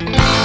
[0.00, 0.37] I'm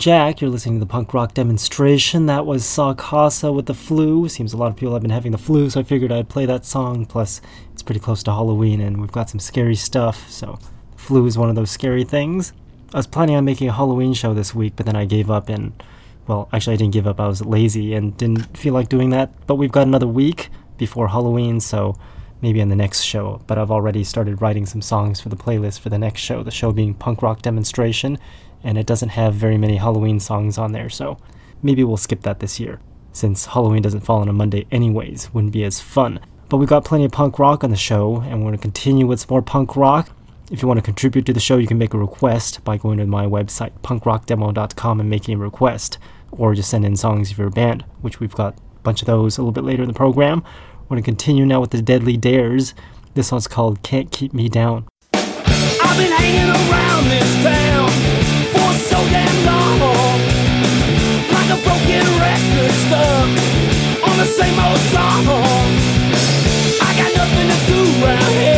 [0.00, 0.40] Jack.
[0.40, 2.24] You're listening to the punk rock demonstration.
[2.24, 4.30] That was Saw Casa with the flu.
[4.30, 6.46] Seems a lot of people have been having the flu, so I figured I'd play
[6.46, 7.04] that song.
[7.04, 7.42] Plus,
[7.74, 10.58] it's pretty close to Halloween, and we've got some scary stuff, so
[10.92, 12.54] the flu is one of those scary things.
[12.94, 15.50] I was planning on making a Halloween show this week, but then I gave up
[15.50, 15.70] and,
[16.26, 17.20] well, actually, I didn't give up.
[17.20, 19.46] I was lazy and didn't feel like doing that.
[19.46, 21.94] But we've got another week before Halloween, so
[22.42, 23.42] maybe on the next show.
[23.46, 26.50] But I've already started writing some songs for the playlist for the next show, the
[26.50, 28.18] show being Punk Rock Demonstration
[28.62, 31.18] and it doesn't have very many Halloween songs on there, so
[31.62, 32.80] maybe we'll skip that this year,
[33.12, 36.20] since Halloween doesn't fall on a Monday anyways, wouldn't be as fun.
[36.48, 39.06] But we've got plenty of punk rock on the show, and we're going to continue
[39.06, 40.10] with some more punk rock.
[40.50, 42.98] If you want to contribute to the show, you can make a request by going
[42.98, 45.98] to my website, punkrockdemo.com, and making a request,
[46.32, 49.38] or just send in songs of your band, which we've got a bunch of those
[49.38, 50.42] a little bit later in the program.
[50.90, 52.74] We're going to continue now with the Deadly Dares.
[53.14, 54.88] This song's called Can't Keep Me Down.
[55.14, 57.90] I've been hanging around this town
[58.90, 60.18] so damn long
[61.30, 63.30] Like a broken record stuck
[64.10, 65.22] On the same old song
[66.82, 68.49] I got nothing to do around here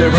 [0.00, 0.14] Is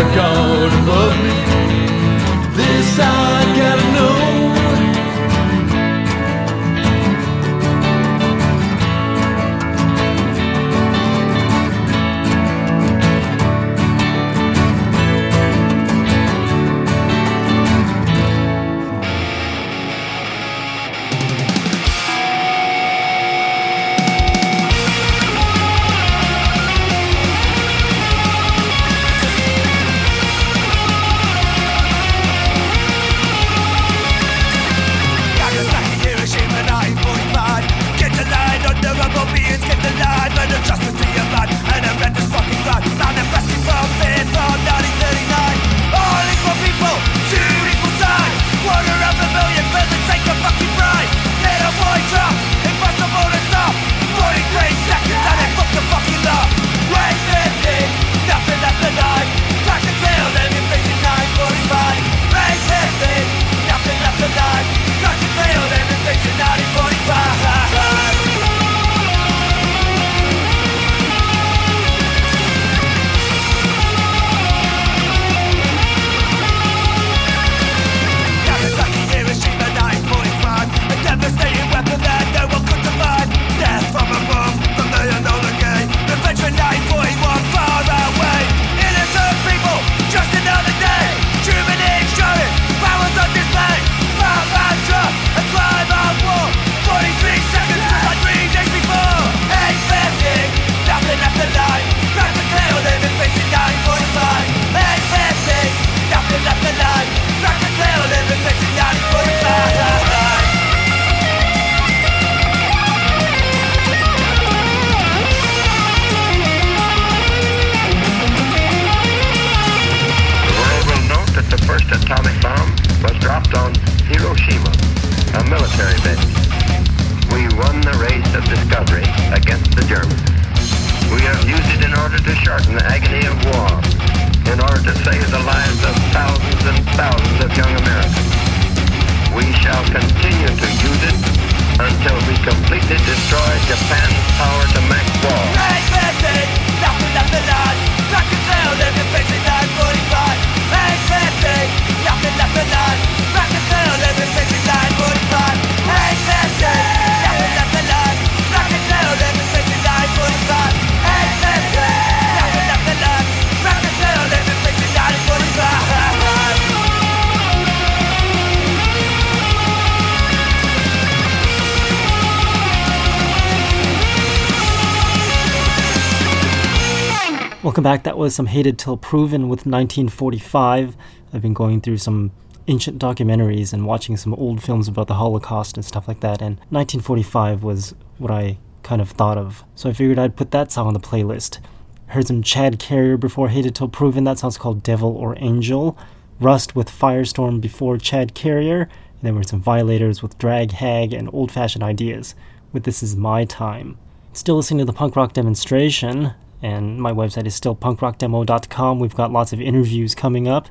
[178.22, 180.96] was some Hated Till Proven with 1945.
[181.32, 182.30] I've been going through some
[182.68, 186.54] ancient documentaries and watching some old films about the Holocaust and stuff like that, and
[186.70, 189.64] 1945 was what I kind of thought of.
[189.74, 191.58] So I figured I'd put that song on the playlist.
[192.06, 195.98] Heard some Chad Carrier before Hated Till Proven, that song's called Devil or Angel.
[196.38, 201.28] Rust with Firestorm before Chad Carrier, and then were some Violators with Drag Hag and
[201.32, 202.36] Old Fashioned Ideas
[202.72, 203.98] with This Is My Time.
[204.32, 208.98] Still listening to the punk rock demonstration, and my website is still punkrockdemo.com.
[209.00, 210.68] We've got lots of interviews coming up.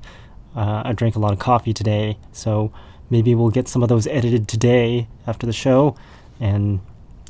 [0.56, 2.72] Uh, I drank a lot of coffee today, so
[3.10, 5.96] maybe we'll get some of those edited today after the show,
[6.40, 6.80] and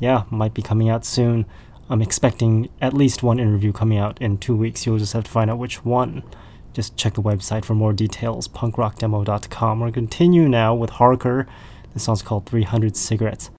[0.00, 1.44] yeah, might be coming out soon.
[1.90, 4.86] I'm expecting at least one interview coming out in two weeks.
[4.86, 6.22] You'll just have to find out which one.
[6.72, 9.80] Just check the website for more details, punkrockdemo.com.
[9.80, 11.46] We're going to continue now with Harker.
[11.92, 13.50] This song's called 300 Cigarettes.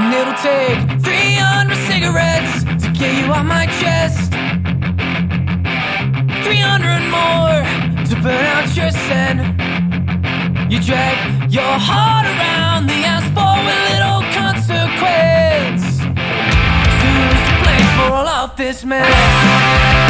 [0.00, 4.30] And it'll take 300 cigarettes to get you off my chest.
[6.44, 7.64] 300 more
[8.06, 9.38] to burn out your sin.
[10.70, 15.82] You drag your heart around the asphalt with little consequence.
[16.98, 20.07] So who's to blame for all of this mess?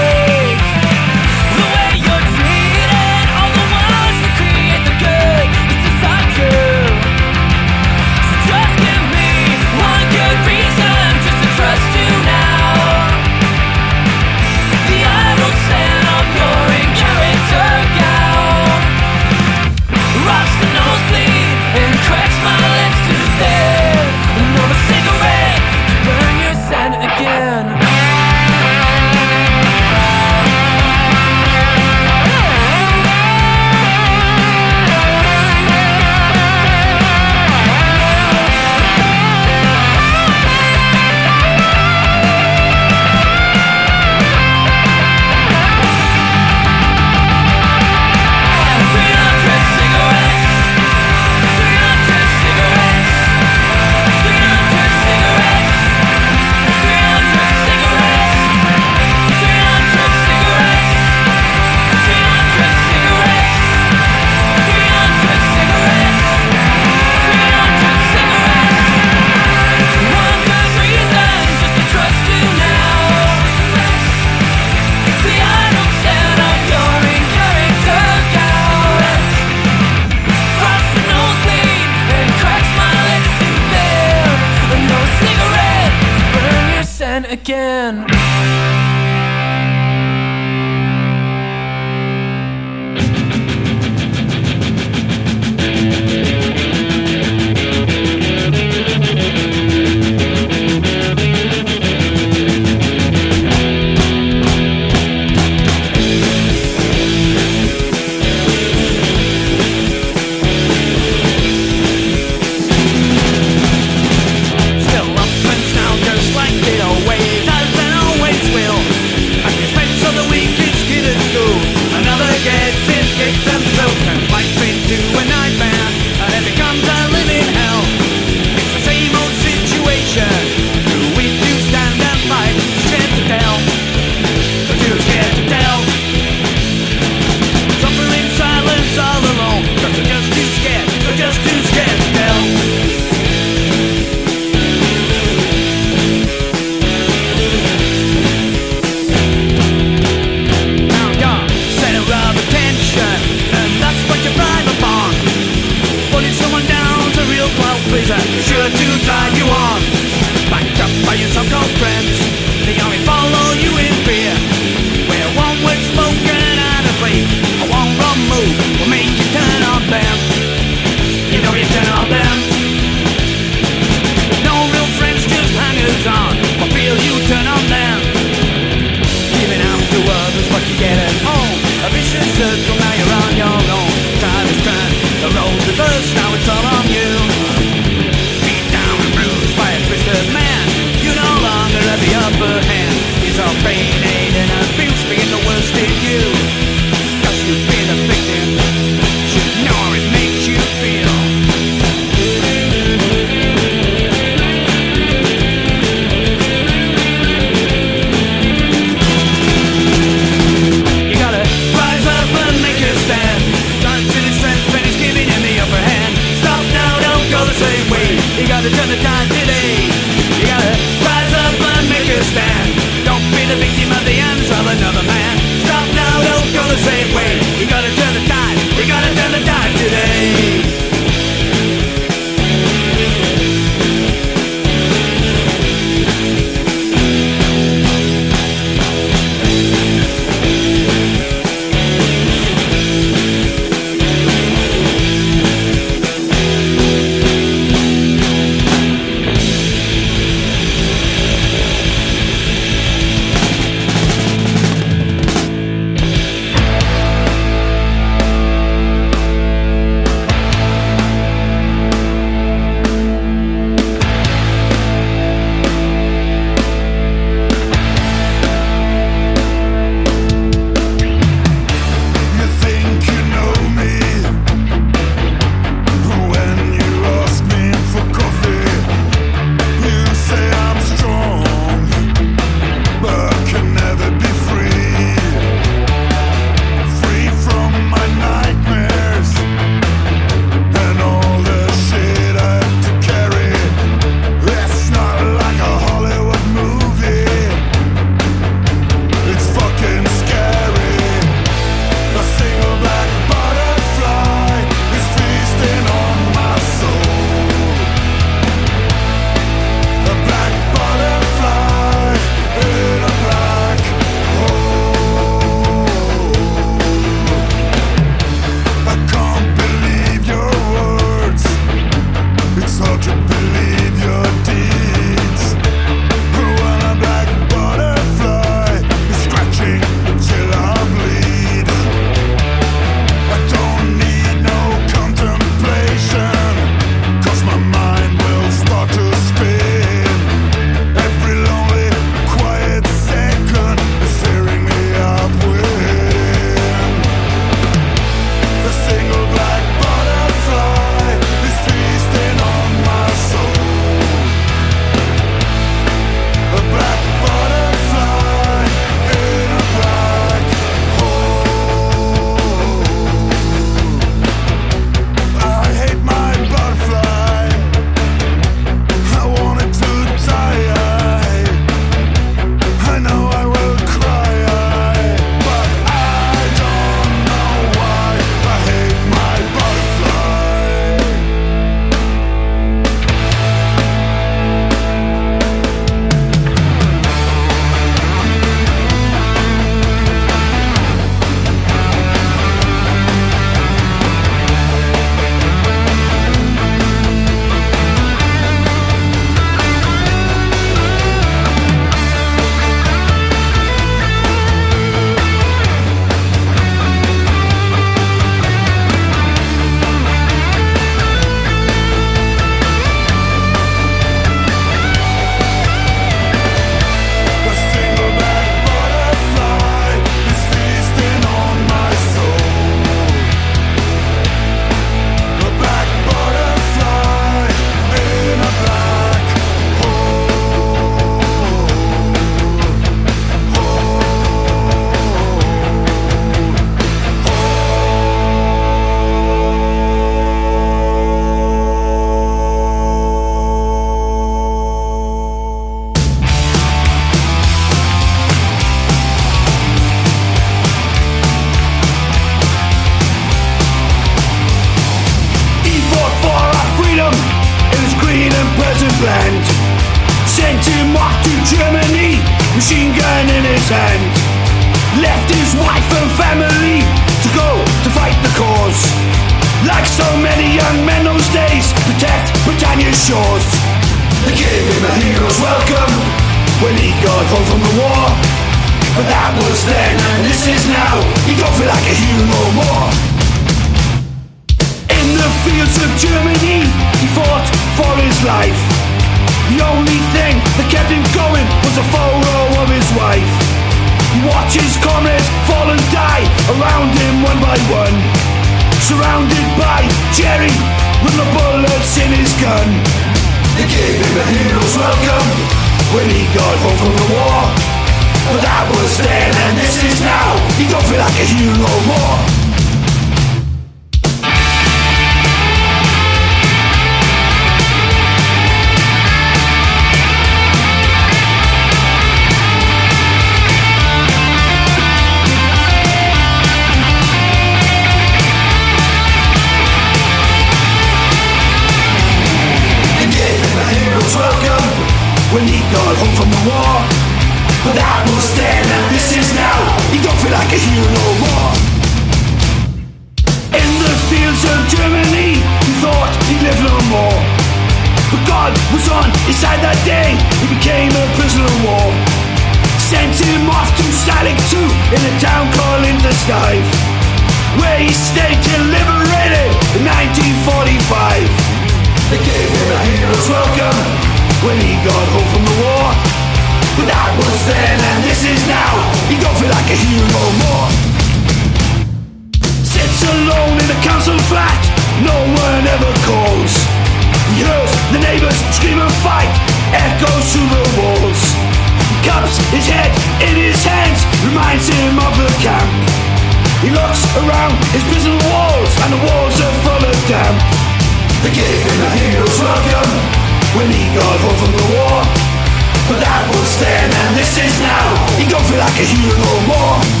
[598.71, 600.00] Like a no more.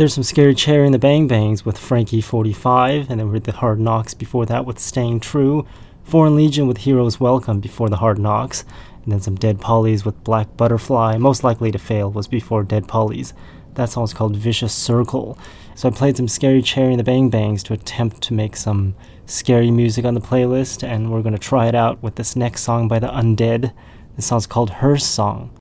[0.00, 3.44] There's some Scary Cherry in the Bang Bangs with Frankie 45, and then we had
[3.44, 5.66] the Hard Knocks before that with Staying True,
[6.04, 8.64] Foreign Legion with Heroes Welcome before the Hard Knocks,
[9.04, 11.18] and then some Dead Pollies with Black Butterfly.
[11.18, 13.34] Most likely to fail was before Dead Pollies.
[13.74, 15.38] That song's called Vicious Circle.
[15.74, 18.94] So I played some Scary Cherry and the Bang Bangs to attempt to make some
[19.26, 22.88] scary music on the playlist, and we're to try it out with this next song
[22.88, 23.74] by the Undead.
[24.16, 25.59] This song's called Her Song.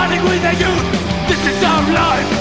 [0.00, 0.86] Running with the youth.
[1.28, 2.39] This is our life,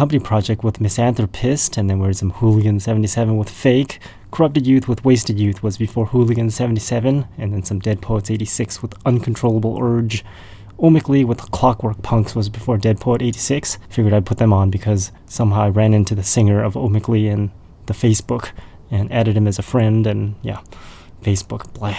[0.00, 3.98] Company project with Misanthropist, and then we heard some Hooligan 77 with Fake.
[4.30, 8.80] Corrupted Youth with Wasted Youth was before Hooligan 77, and then some Dead Poets 86
[8.80, 10.24] with Uncontrollable Urge.
[10.78, 13.76] Omically with Clockwork Punks was before Dead Poet 86.
[13.90, 17.50] Figured I'd put them on because somehow I ran into the singer of Omically in
[17.84, 18.52] the Facebook
[18.90, 20.62] and added him as a friend, and yeah,
[21.20, 21.98] Facebook, blah.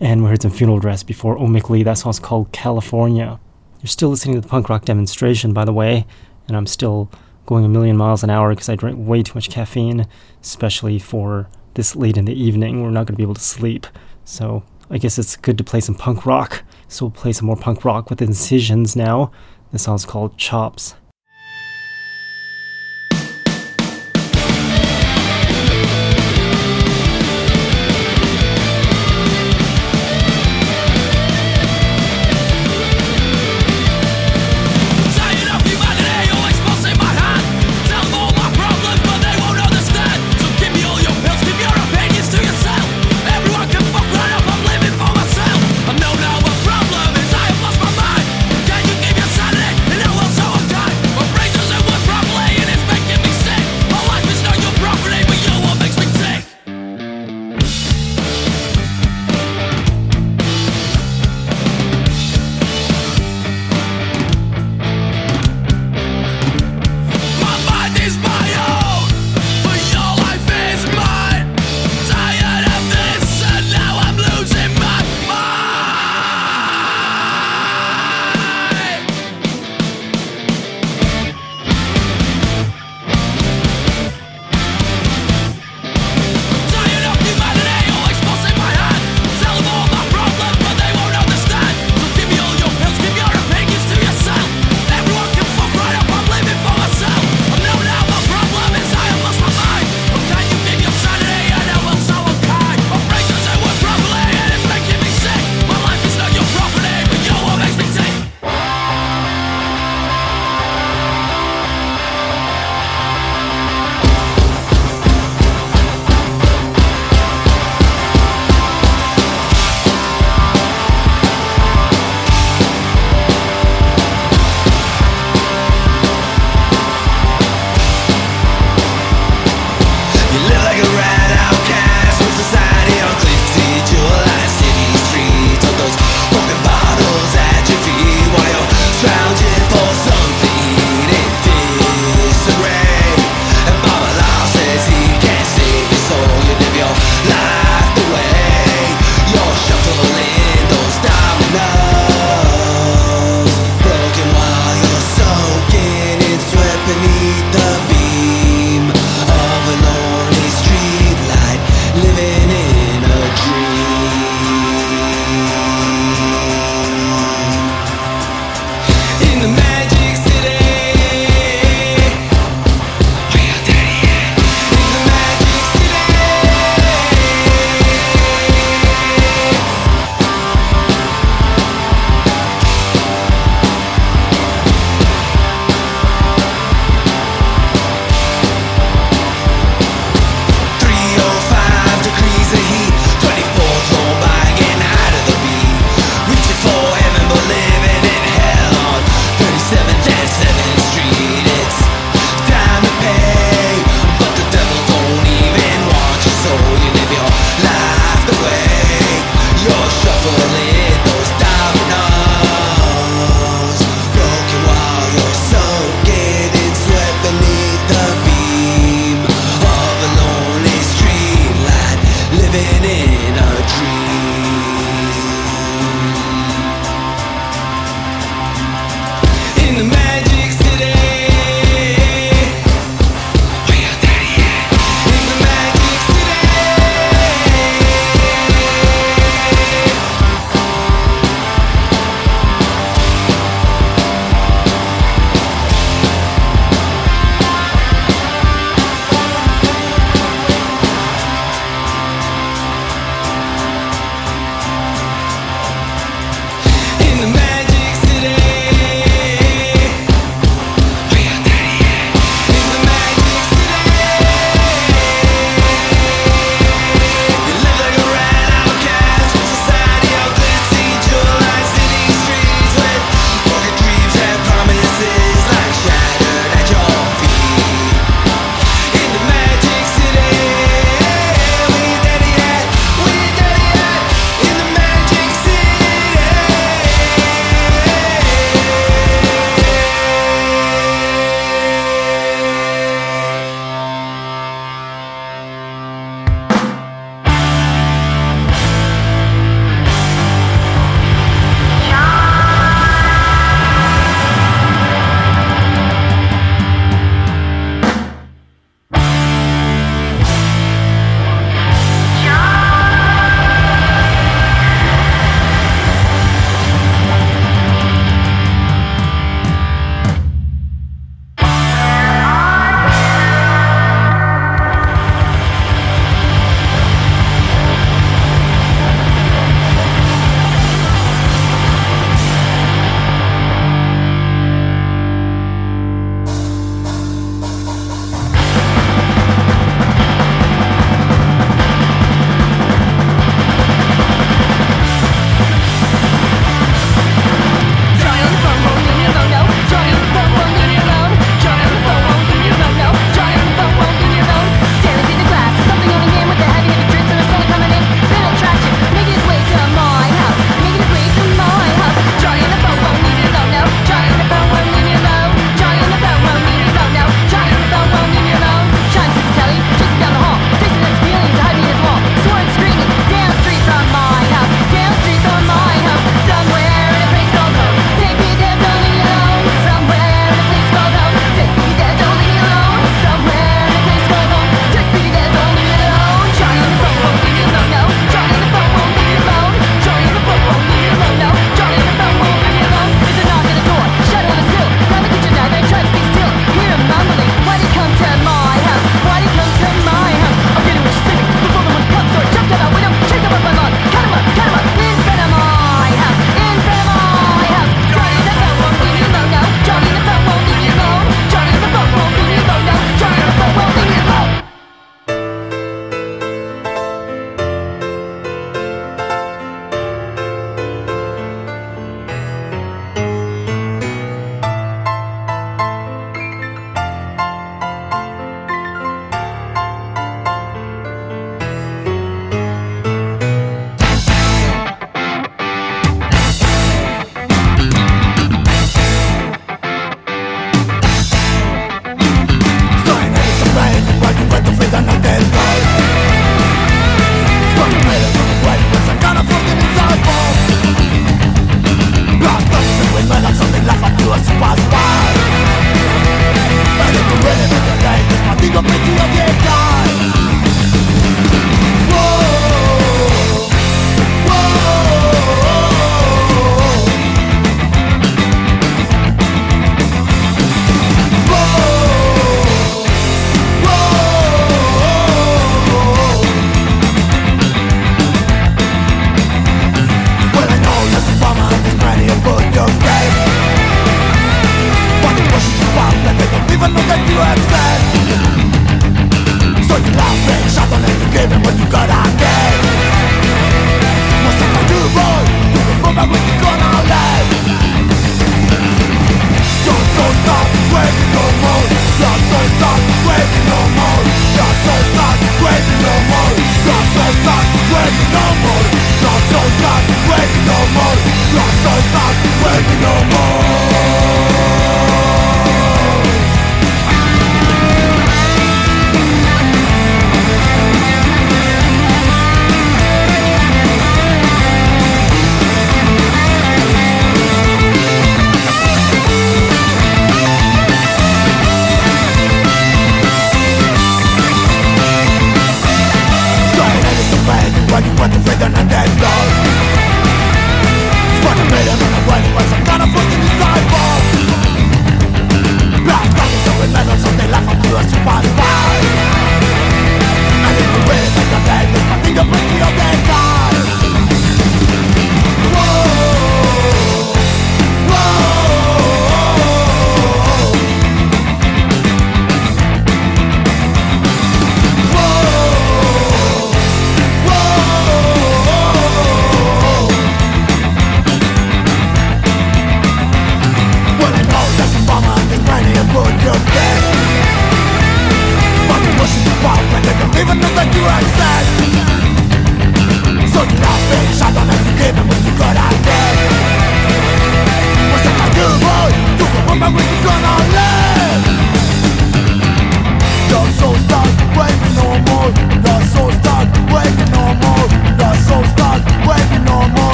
[0.00, 1.84] And we heard some Funeral Dress before Omically.
[1.84, 3.38] That song's called California.
[3.82, 6.06] You're still listening to the punk rock demonstration, by the way,
[6.48, 7.10] and I'm still
[7.46, 10.06] going a million miles an hour because I drank way too much caffeine,
[10.42, 12.82] especially for this late in the evening.
[12.82, 13.86] We're not going to be able to sleep.
[14.24, 16.62] So I guess it's good to play some punk rock.
[16.88, 19.32] So we'll play some more punk rock with incisions now.
[19.72, 20.94] This song's called Chops.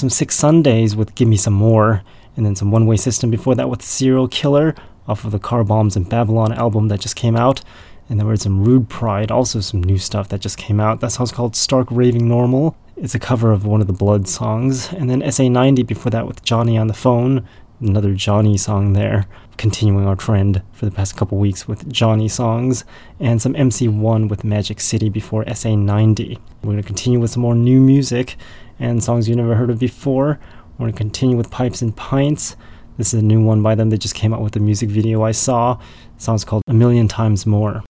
[0.00, 2.02] Some Six Sundays with Give Me Some More,
[2.36, 4.74] and then some One Way System before that with Serial Killer
[5.06, 7.60] off of the Car Bombs and Babylon album that just came out.
[8.08, 11.00] And then we had some Rude Pride, also some new stuff that just came out.
[11.00, 12.76] That song's called Stark Raving Normal.
[12.96, 14.92] It's a cover of one of the Blood songs.
[14.92, 17.46] And then SA90 before that with Johnny on the Phone,
[17.80, 19.26] another Johnny song there.
[19.56, 22.84] Continuing our trend for the past couple weeks with Johnny songs.
[23.18, 26.38] And some MC1 with Magic City before SA90.
[26.62, 28.36] We're going to continue with some more new music
[28.78, 30.38] and songs you never heard of before.
[30.78, 32.56] We're going to continue with Pipes and Pints.
[32.96, 33.90] This is a new one by them.
[33.90, 35.74] They just came out with a music video I saw.
[36.16, 37.82] The song's called A Million Times More.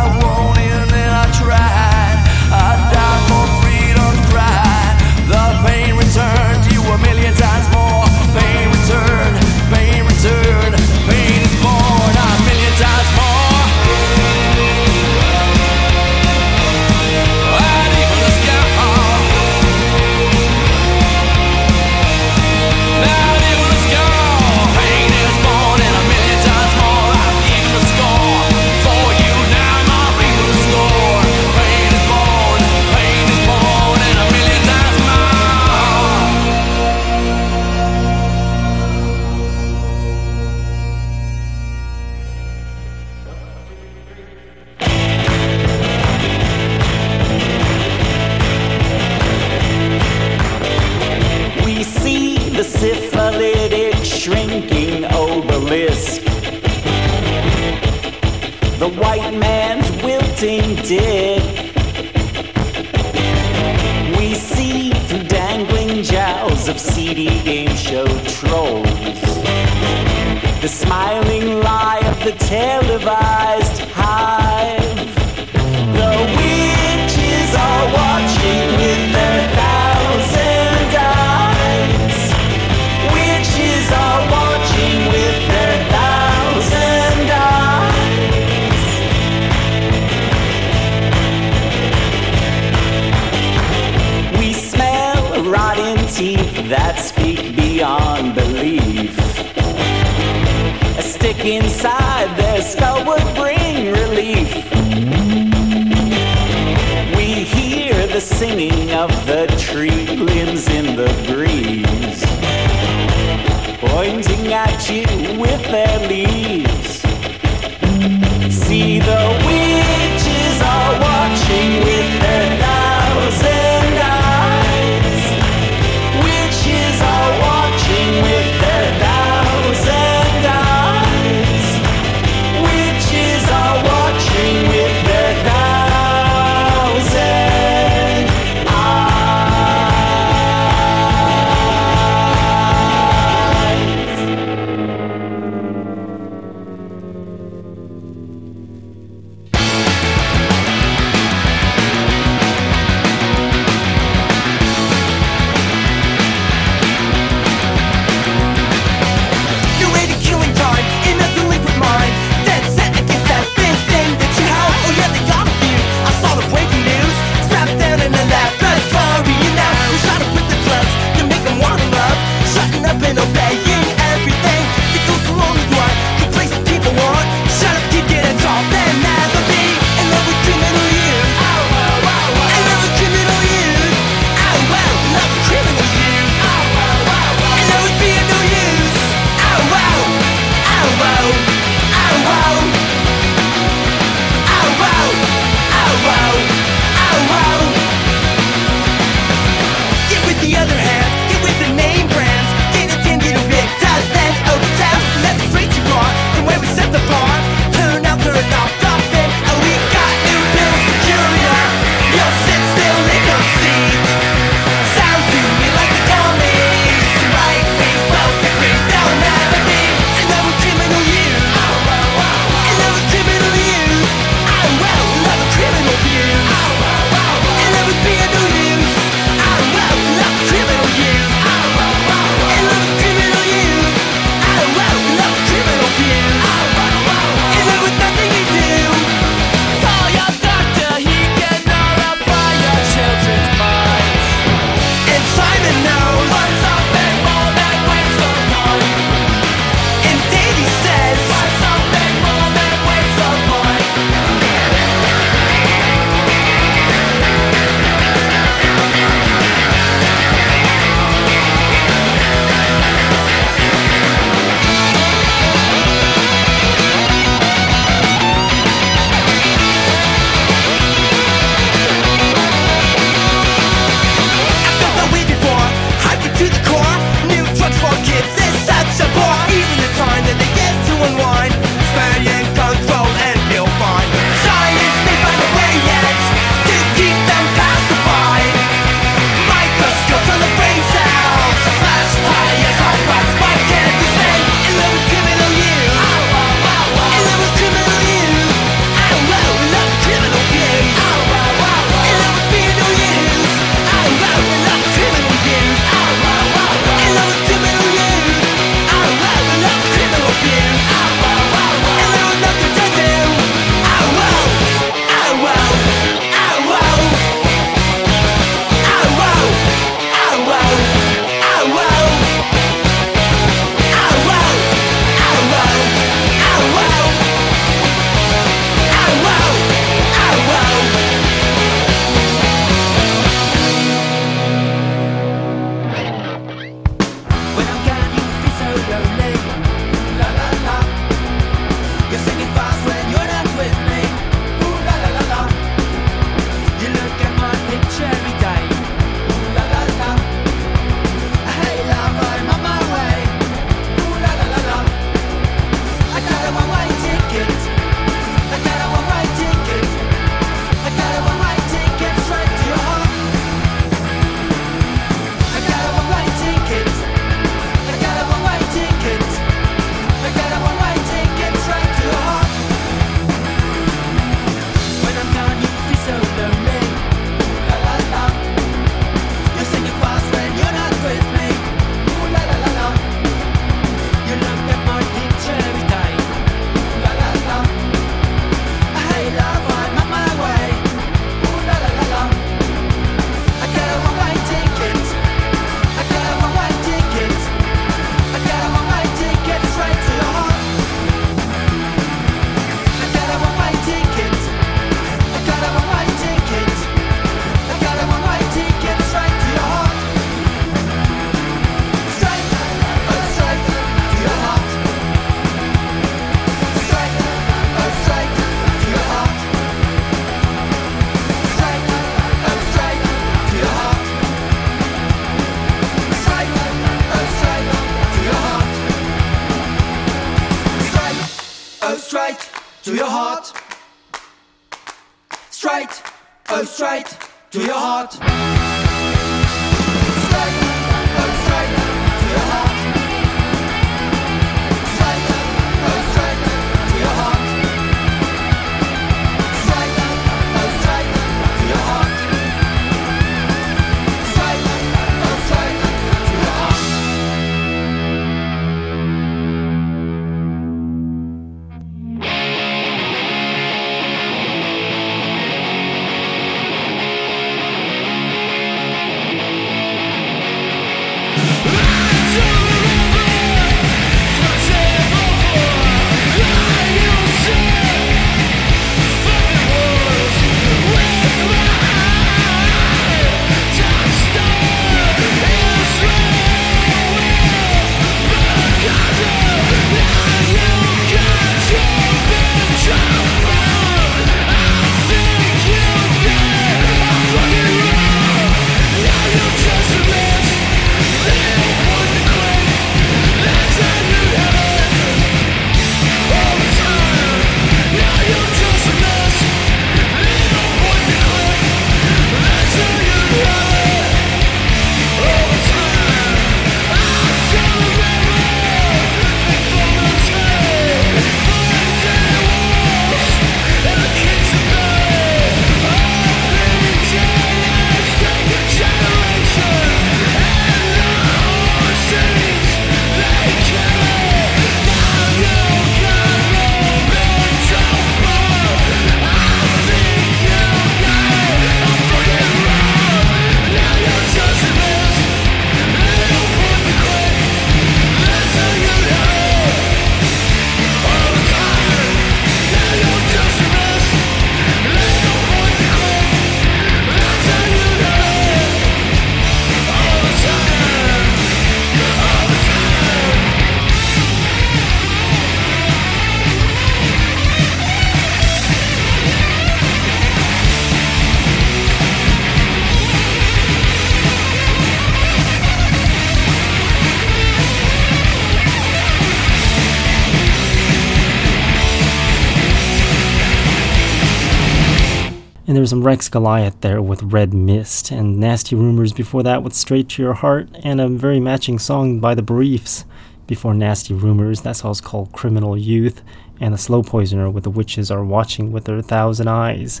[585.92, 590.22] Some Rex Goliath there with Red Mist, and Nasty Rumors before that with Straight to
[590.22, 593.04] Your Heart, and a very matching song by The Briefs
[593.46, 594.62] before Nasty Rumors.
[594.62, 596.22] That song's called Criminal Youth,
[596.58, 600.00] and The Slow Poisoner with The Witches Are Watching with Their Thousand Eyes.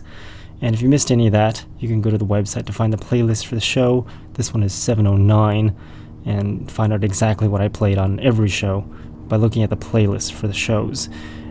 [0.62, 2.90] And if you missed any of that, you can go to the website to find
[2.90, 4.06] the playlist for the show.
[4.32, 5.76] This one is 709,
[6.24, 8.80] and find out exactly what I played on every show
[9.28, 11.10] by looking at the playlist for the shows.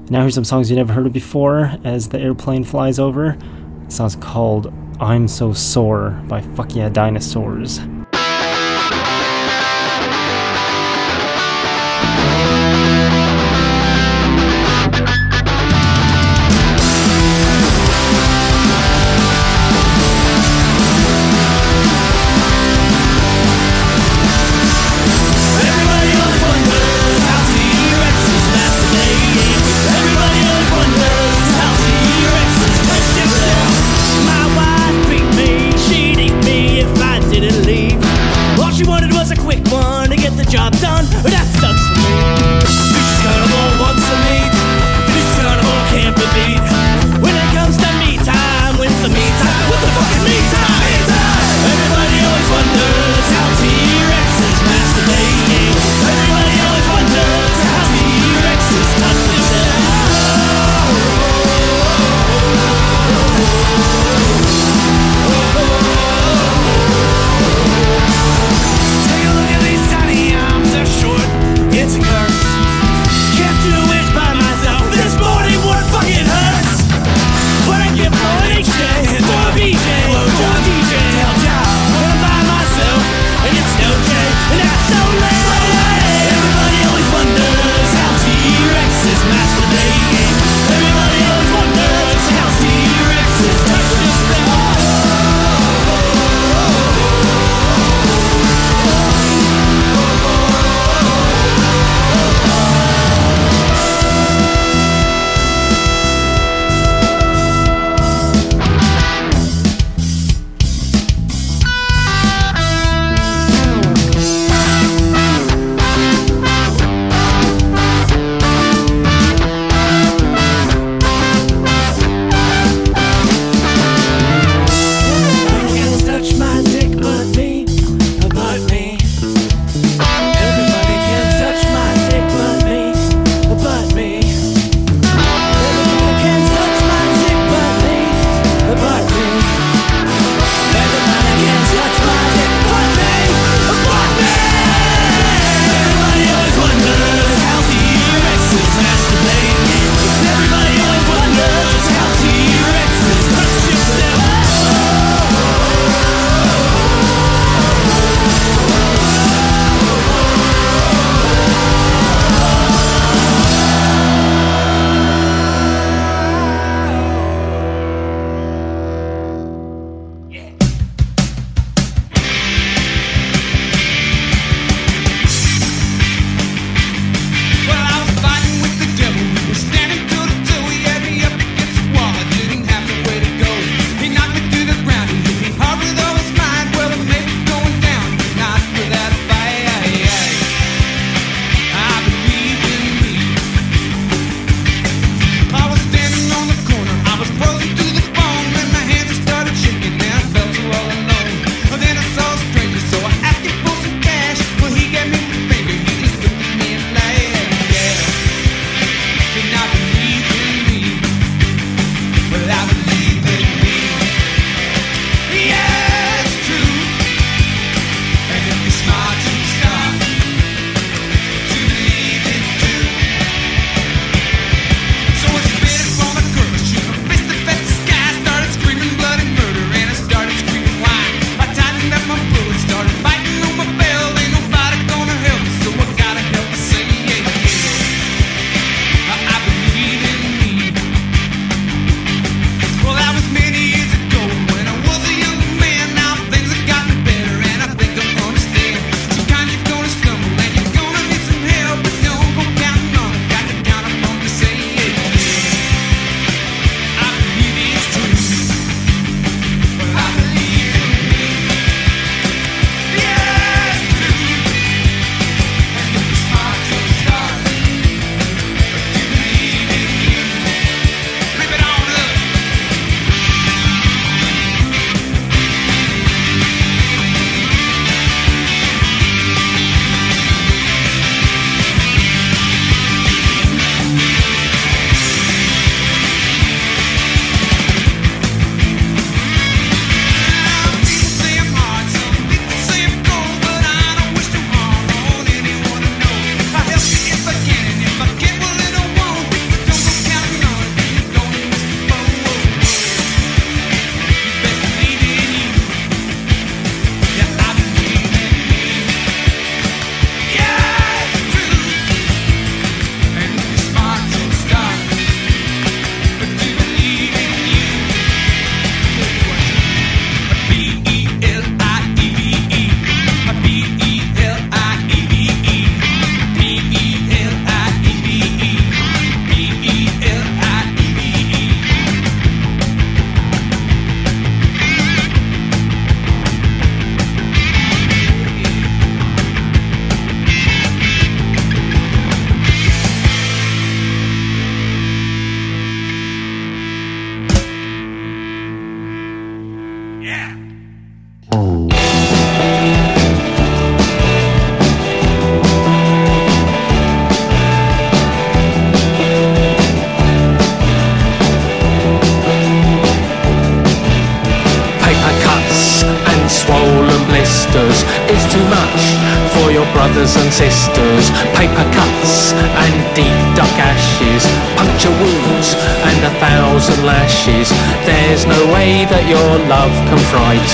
[0.09, 3.38] Now here's some songs you never heard of before as the airplane flies over.
[3.91, 7.81] Song's called I'm So Sore by Fuck Yeah Dinosaurs.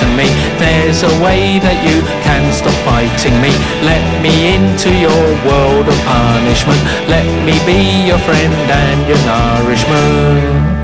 [0.06, 0.28] Me.
[0.60, 3.49] There's a way that you can stop fighting me.
[3.82, 6.82] Let me into your world of punishment.
[7.10, 10.78] Let me be your friend and your nourishment.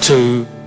[0.00, 0.57] Stop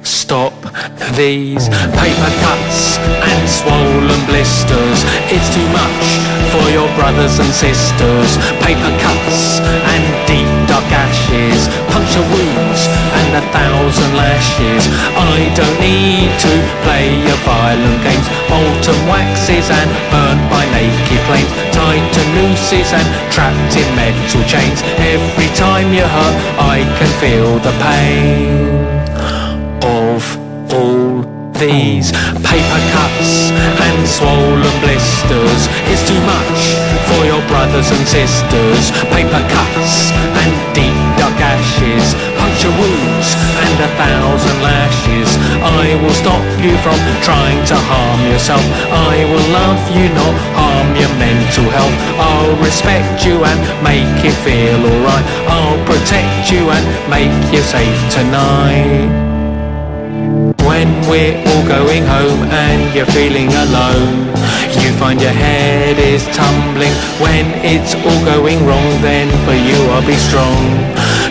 [1.21, 5.05] these paper cuts and swollen blisters.
[5.29, 6.05] It's too much
[6.49, 8.41] for your brothers and sisters.
[8.65, 12.89] Paper cuts and deep dark ashes, puncture wounds
[13.21, 14.89] and a thousand lashes.
[15.13, 16.53] I don't need to
[16.89, 18.27] play your violent games.
[18.49, 21.53] Molten waxes and burned by naked flames.
[21.69, 24.81] Tied to nooses and trapped in metal chains.
[24.97, 29.01] Every time you hurt, I can feel the pain
[31.61, 32.09] these
[32.41, 35.61] paper cuts and swollen blisters
[35.93, 36.59] is too much
[37.05, 38.89] for your brothers and sisters.
[39.13, 40.09] Paper cuts
[40.41, 45.29] and deep dark ashes, puncture wounds and a thousand lashes.
[45.61, 48.65] I will stop you from trying to harm yourself.
[48.89, 51.97] I will love you, not harm your mental health.
[52.17, 55.25] I'll respect you and make you feel alright.
[55.45, 59.30] I'll protect you and make you safe tonight.
[60.81, 64.33] When we're all going home and you're feeling alone.
[64.81, 66.89] You find your head is tumbling.
[67.21, 70.57] When it's all going wrong then for you I'll be strong.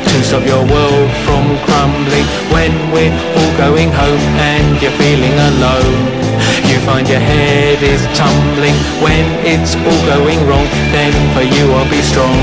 [0.06, 2.30] To stop your world from crumbling.
[2.54, 5.98] When we're all going home and you're feeling alone.
[6.70, 8.78] You find your head is tumbling.
[9.02, 12.38] When it's all going wrong Then for you I'll be strong.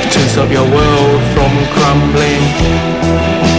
[0.00, 3.57] To stop your world from crumbling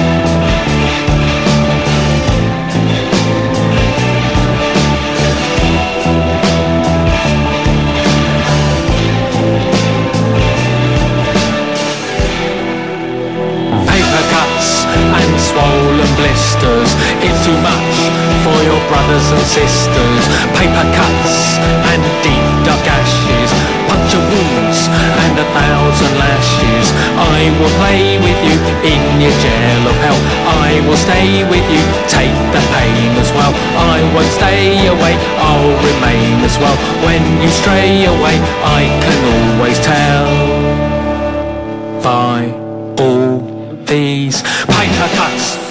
[17.50, 17.98] too much
[18.46, 20.24] for your brothers and sisters.
[20.54, 21.58] Paper cuts
[21.90, 23.50] and deep dark ashes,
[23.90, 24.80] puncture wounds
[25.26, 26.88] and a thousand lashes.
[27.18, 28.58] I will play with you
[28.94, 30.20] in your jail of hell.
[30.68, 33.54] I will stay with you, take the pain as well.
[33.94, 36.78] I won't stay away, I'll remain as well.
[37.06, 40.30] When you stray away, I can always tell
[42.06, 42.40] by
[43.02, 43.40] all
[43.86, 45.69] these paper cuts.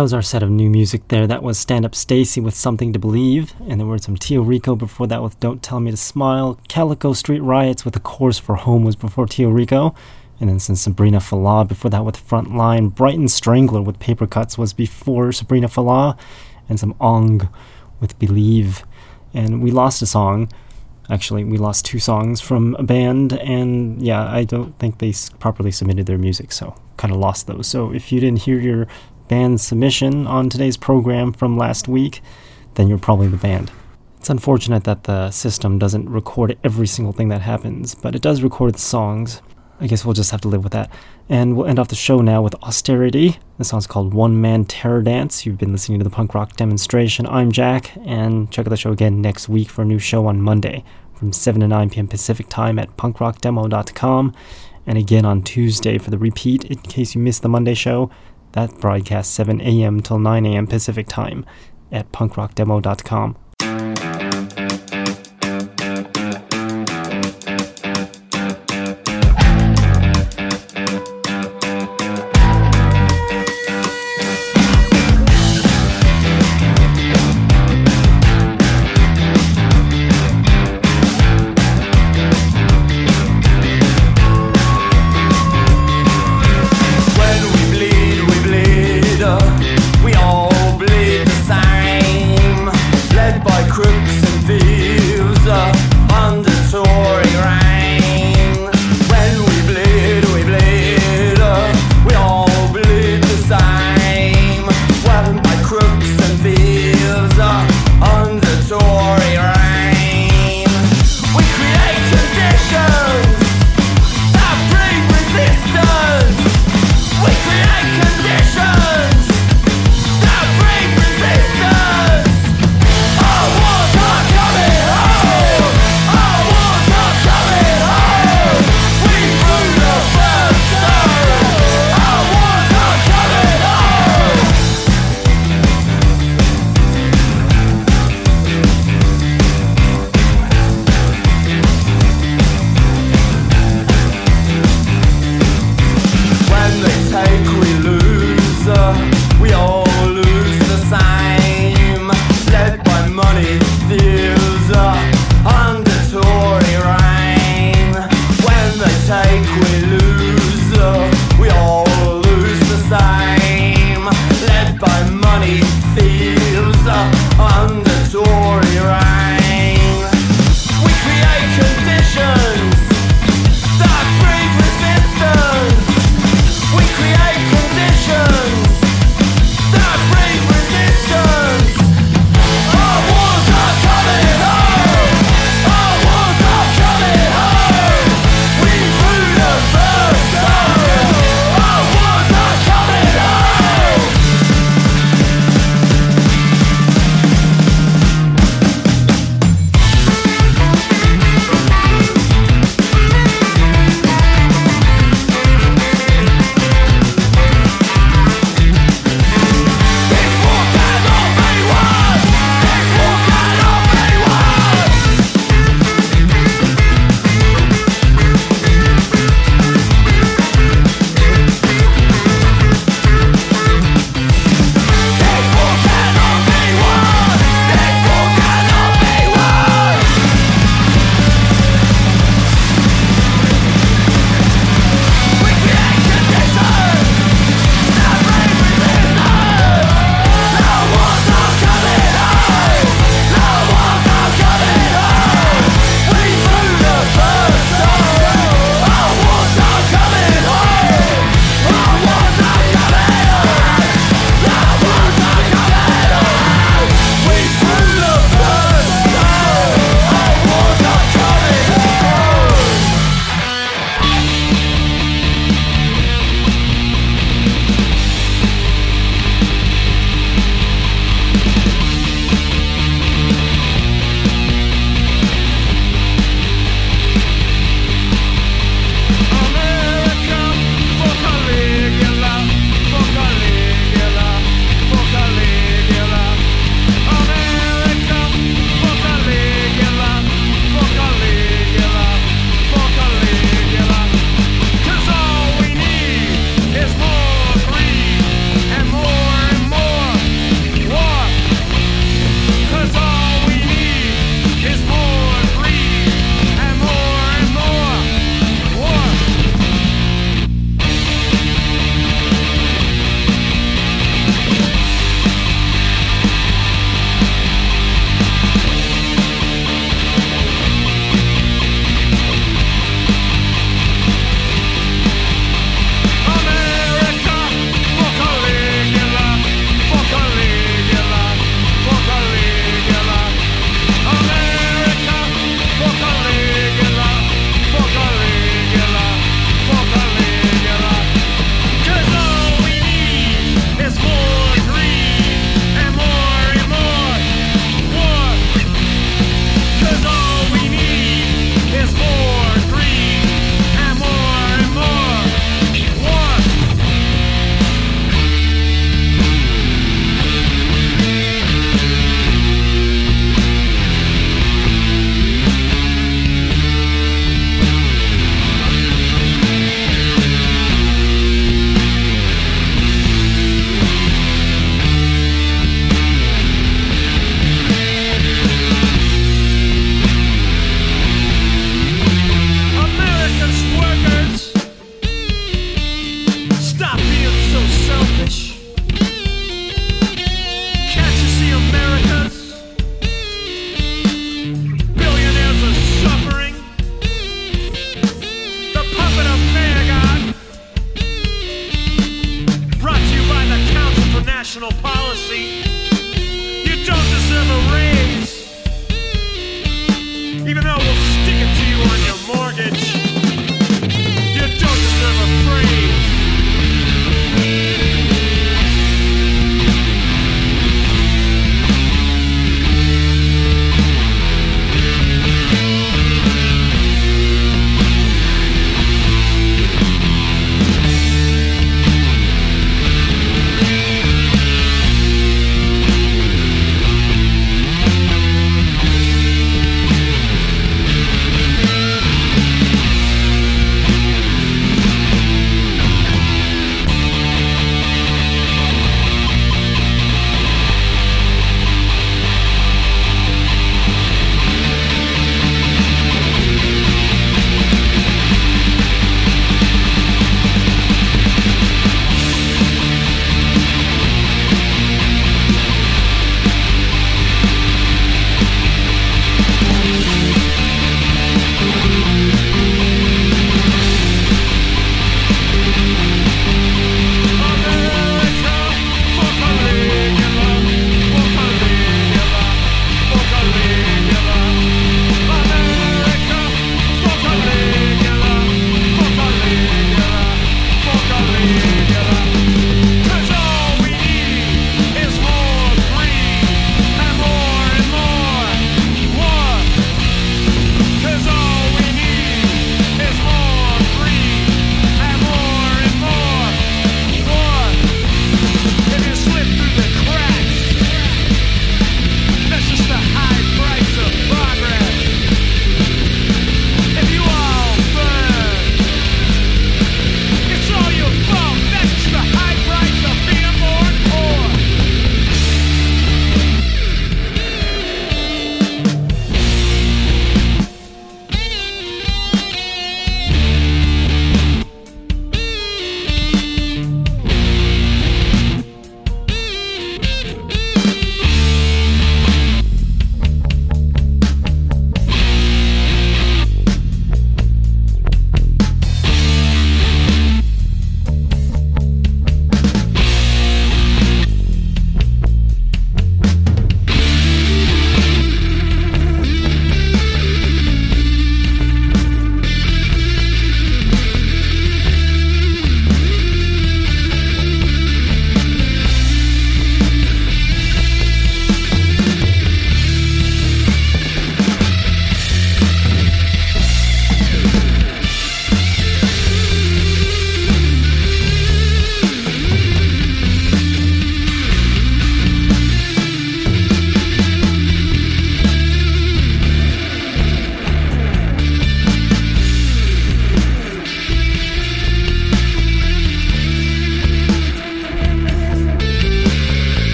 [0.00, 1.26] That was our set of new music there.
[1.26, 3.52] That was Stand Up Stacy with Something to Believe.
[3.68, 6.58] And there were some Tio Rico before that with Don't Tell Me to Smile.
[6.68, 9.94] Calico Street Riots with A Course for Home was before Tio Rico.
[10.40, 12.94] And then some Sabrina Falah before that with Frontline.
[12.94, 16.18] Brighton Strangler with Paper Cuts was before Sabrina Falah.
[16.66, 17.50] And some Ong
[18.00, 18.84] with Believe.
[19.34, 20.50] And we lost a song.
[21.10, 23.34] Actually, we lost two songs from a band.
[23.34, 26.52] And yeah, I don't think they properly submitted their music.
[26.52, 27.66] So kind of lost those.
[27.66, 28.86] So if you didn't hear your
[29.30, 32.20] band submission on today's program from last week,
[32.74, 33.70] then you're probably the band.
[34.18, 38.42] It's unfortunate that the system doesn't record every single thing that happens, but it does
[38.42, 39.40] record the songs.
[39.80, 40.90] I guess we'll just have to live with that.
[41.28, 43.38] And we'll end off the show now with Austerity.
[43.56, 45.46] The song's called One Man Terror Dance.
[45.46, 47.24] You've been listening to the punk rock demonstration.
[47.26, 50.42] I'm Jack, and check out the show again next week for a new show on
[50.42, 50.82] Monday
[51.14, 52.08] from 7 to 9 p.m.
[52.08, 54.34] Pacific time at punkrockdemo.com.
[54.86, 58.10] And again on Tuesday for the repeat in case you missed the Monday show.
[58.52, 60.00] That broadcasts 7 a.m.
[60.00, 60.66] till 9 a.m.
[60.66, 61.44] Pacific time
[61.92, 63.36] at punkrockdemo.com.